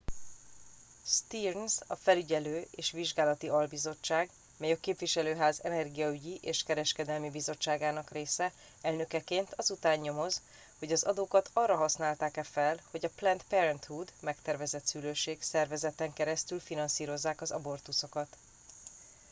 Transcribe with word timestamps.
stearns 1.05 1.77
a 1.87 1.95
felügyelő 1.95 2.67
és 2.71 2.91
vizsgálati 2.91 3.47
albizottság- 3.49 4.29
mely 4.59 4.71
a 4.71 4.79
képviselőház 4.79 5.59
energiaügyi 5.63 6.39
és 6.41 6.63
kereskedelmi 6.63 7.29
bizottságának 7.29 8.09
része- 8.11 8.51
elnökeként 8.81 9.53
az 9.55 9.71
után 9.71 9.99
nyomoz 9.99 10.41
hogy 10.79 10.91
az 10.91 11.03
adókat 11.03 11.49
arra 11.53 11.75
használták-e 11.75 12.43
fel 12.43 12.79
hogy 12.91 13.05
a 13.05 13.09
planned 13.15 13.43
parenthood 13.49 14.13
megtervezett 14.21 14.85
szülőség 14.85 15.41
szervezeten 15.41 16.13
keresztül 16.13 16.59
finanszírozzák 16.59 17.41
az 17.41 17.51
abortuszokat 17.51 18.37